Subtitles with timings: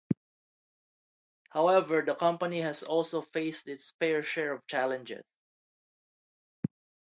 [1.51, 5.23] However, the company has also faced its fair share of challenges.